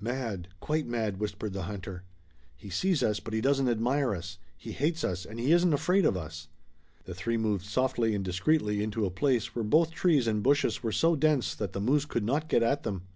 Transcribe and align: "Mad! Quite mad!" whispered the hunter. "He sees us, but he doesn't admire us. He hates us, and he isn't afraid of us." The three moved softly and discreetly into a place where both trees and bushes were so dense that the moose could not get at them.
"Mad! 0.00 0.46
Quite 0.60 0.86
mad!" 0.86 1.18
whispered 1.18 1.52
the 1.54 1.64
hunter. 1.64 2.04
"He 2.54 2.70
sees 2.70 3.02
us, 3.02 3.18
but 3.18 3.34
he 3.34 3.40
doesn't 3.40 3.68
admire 3.68 4.14
us. 4.14 4.38
He 4.56 4.70
hates 4.70 5.02
us, 5.02 5.24
and 5.26 5.40
he 5.40 5.50
isn't 5.50 5.72
afraid 5.72 6.04
of 6.06 6.16
us." 6.16 6.46
The 7.04 7.16
three 7.16 7.36
moved 7.36 7.64
softly 7.66 8.14
and 8.14 8.24
discreetly 8.24 8.80
into 8.80 9.04
a 9.04 9.10
place 9.10 9.56
where 9.56 9.64
both 9.64 9.90
trees 9.90 10.28
and 10.28 10.40
bushes 10.40 10.84
were 10.84 10.92
so 10.92 11.16
dense 11.16 11.52
that 11.56 11.72
the 11.72 11.80
moose 11.80 12.04
could 12.04 12.22
not 12.24 12.48
get 12.48 12.62
at 12.62 12.84
them. 12.84 13.08